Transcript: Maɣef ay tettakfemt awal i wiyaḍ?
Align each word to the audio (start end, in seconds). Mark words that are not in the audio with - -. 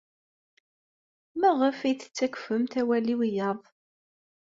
Maɣef 1.39 1.77
ay 1.81 1.95
tettakfemt 1.97 2.73
awal 2.81 3.05
i 3.13 3.15
wiyaḍ? 3.19 3.61